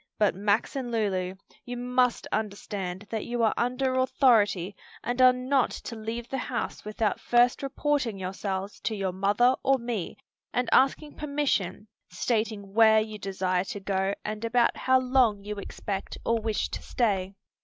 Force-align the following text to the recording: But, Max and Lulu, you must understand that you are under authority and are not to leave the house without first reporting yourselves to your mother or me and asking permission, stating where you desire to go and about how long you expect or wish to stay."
But, 0.17 0.33
Max 0.33 0.75
and 0.75 0.89
Lulu, 0.91 1.35
you 1.63 1.77
must 1.77 2.25
understand 2.31 3.05
that 3.11 3.25
you 3.27 3.43
are 3.43 3.53
under 3.55 3.93
authority 3.99 4.75
and 5.03 5.21
are 5.21 5.31
not 5.31 5.69
to 5.69 5.95
leave 5.95 6.27
the 6.27 6.39
house 6.39 6.83
without 6.83 7.19
first 7.19 7.61
reporting 7.61 8.17
yourselves 8.17 8.79
to 8.79 8.95
your 8.95 9.11
mother 9.11 9.53
or 9.61 9.77
me 9.77 10.17
and 10.53 10.67
asking 10.71 11.17
permission, 11.17 11.87
stating 12.09 12.73
where 12.73 12.99
you 12.99 13.19
desire 13.19 13.63
to 13.65 13.79
go 13.79 14.15
and 14.25 14.43
about 14.43 14.75
how 14.75 14.99
long 14.99 15.43
you 15.43 15.57
expect 15.59 16.17
or 16.25 16.39
wish 16.41 16.69
to 16.69 16.81
stay." 16.81 17.35